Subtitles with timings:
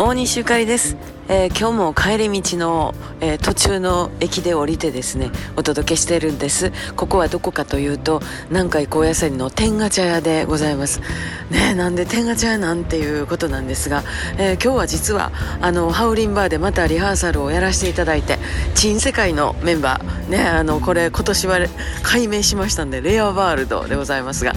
[0.00, 0.96] 大西ゆかりです、
[1.28, 6.70] えー今日も帰り道の、えー途中の駅で降りてですねお届けしてるんです。
[6.94, 11.00] ここはどこかというと南海高野山の天下茶屋でございます。
[11.50, 14.04] ねなんで天下茶屋なんていうことなんですが、
[14.38, 18.38] えー今日は実はあのハウリンバーでまたリハーサルをやらせていただいて
[18.76, 20.30] 珍世界のメンバー。
[20.30, 21.58] ねあのこれ今年は
[22.04, 24.52] 改名しましたんでレアワールドでございますが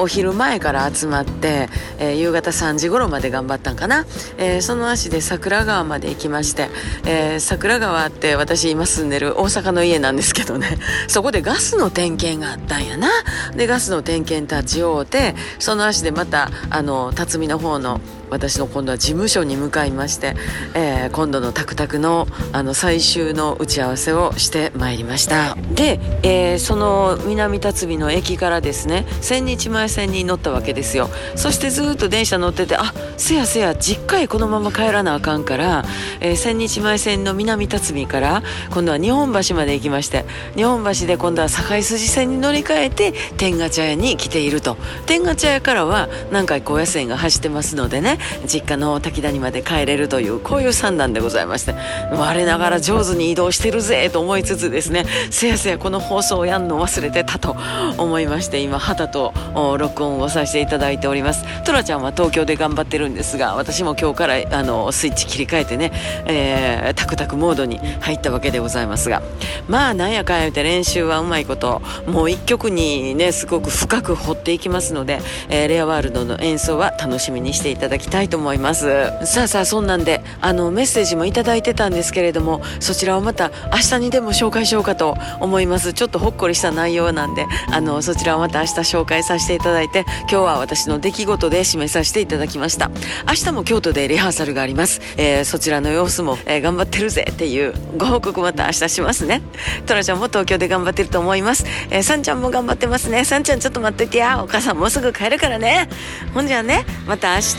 [0.00, 1.68] お昼前から集まって、
[1.98, 4.04] えー夕方3時頃まで頑張ったんかな、
[4.38, 6.68] えーその足で桜川まで行きまして、
[7.06, 10.78] えー桜川って私今住んでる大阪の家なんですけどね。
[11.08, 13.08] そこでガスの点検があったんやな。
[13.54, 20.36] でガスの点検立ち会うてその足でまたあの辰巳の方の私の今度は事務所に向かいまして、
[20.74, 25.56] えー今度のタクタクのあの最終の打ち合わせをしてまいりました。
[25.74, 31.10] で、えーその南辰巳の駅からですね千日前線に乗ったわけですよ。
[31.36, 35.84] そしてずっと電車乗っててあせやせや実家へこのまま帰らなあかんから、
[36.20, 40.24] えー千日前線の南辰巳から今度は日本橋まで行きまして
[40.56, 44.76] 日本橋で今度は堺筋線に乗り換えて天下茶屋に来ていると。
[45.06, 51.74] 天下茶屋からは南海高野線が走ってますのでね実家の滝谷まで帰れるというこういう算段でございまして
[52.12, 57.56] 我ながら上手に移動してるぜと思いつつですねせやせやこの放送をやんの忘れてたと
[57.98, 59.32] 思いまして今旗と
[59.76, 61.44] 録音をさせていただいております。
[61.64, 65.92] トラちゃんは東京で頑張ってるんですが私も今日からあのスイッチ切り替えてね、
[66.26, 69.22] えータクタクモードに入ったわけでございますが。
[69.68, 79.10] まあなんやかんや言うて練習はうまいこともう一曲にねすごく深く掘っていきますので、えーレアワールドの演奏は楽しみにしていただきたいと思います。
[79.24, 85.92] さあさあそんなんであのメッセージもいただいてたんですけれどもそちらをまた明日にでも紹介しようかと思います。
[85.92, 92.90] ちょっとほっこりした内容なんであのそちらをまた明日紹介させていただいて今日は私の出来事で締めさせていただきました。
[93.28, 99.42] 明日も京都でリハーサルがあります、えーそちらの様子も、えー頑張ってるぜっていうご報告また明日しますね。
[99.86, 103.24] トラちゃんも東京で頑張ってると思います、えー、さんちゃんも頑張ってますね。
[103.24, 104.42] さんちゃんちょっと待っといてや。
[104.42, 105.88] お母さんもうすぐ帰るからね。
[106.32, 107.56] ほんじゃあねまた明日。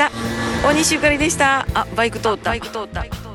[0.64, 1.68] 大西ゆかりでした。
[1.74, 2.50] あバイク通った。
[2.50, 3.31] バイク通った。